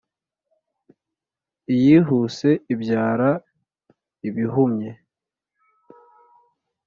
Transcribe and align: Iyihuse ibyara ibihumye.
Iyihuse 1.75 2.49
ibyara 2.73 3.29
ibihumye. 4.27 4.91